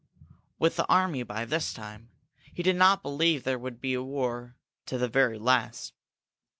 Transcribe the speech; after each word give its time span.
"With 0.57 0.77
the 0.77 0.87
army 0.87 1.21
by 1.21 1.45
this 1.45 1.75
time! 1.75 2.09
He 2.55 2.63
did 2.63 2.75
not 2.75 3.03
believe 3.03 3.43
there 3.43 3.59
would 3.59 3.79
be 3.79 3.95
war, 3.97 4.55
to 4.87 4.97
the 4.97 5.07
very 5.07 5.37
last. 5.37 5.93